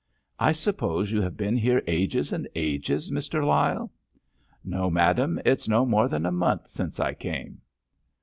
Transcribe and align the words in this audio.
"I 0.39 0.51
suppose 0.51 1.11
you 1.11 1.21
have 1.21 1.37
been 1.37 1.55
here 1.57 1.83
ages 1.85 2.33
and 2.33 2.47
ages, 2.55 3.11
Mr. 3.11 3.45
Lyle?" 3.45 3.91
"No, 4.63 4.89
madam, 4.89 5.39
it's 5.45 5.69
no 5.69 5.85
more 5.85 6.07
than 6.07 6.25
a 6.25 6.31
month 6.31 6.71
since 6.71 6.99
I 6.99 7.13
came." 7.13 7.61